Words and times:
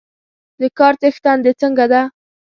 د 0.59 0.61
کار 0.77 0.93
څښتن 1.01 1.37
د 1.45 1.47
څنګه 1.61 1.85
ده؟ 1.91 2.01